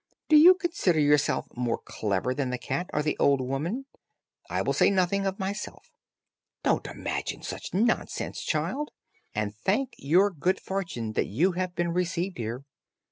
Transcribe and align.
Do 0.29 0.35
you 0.35 0.55
consider 0.55 0.99
yourself 0.99 1.45
more 1.55 1.77
clever 1.77 2.33
than 2.33 2.49
the 2.49 2.57
cat, 2.57 2.89
or 2.91 3.03
the 3.03 3.15
old 3.19 3.39
woman? 3.39 3.85
I 4.49 4.63
will 4.63 4.73
say 4.73 4.89
nothing 4.89 5.27
of 5.27 5.37
myself. 5.37 5.91
Don't 6.63 6.87
imagine 6.87 7.43
such 7.43 7.71
nonsense, 7.71 8.41
child, 8.41 8.89
and 9.35 9.53
thank 9.55 9.93
your 9.99 10.31
good 10.31 10.59
fortune 10.59 11.13
that 11.13 11.27
you 11.27 11.51
have 11.51 11.75
been 11.75 11.93
received 11.93 12.39
here. 12.39 12.63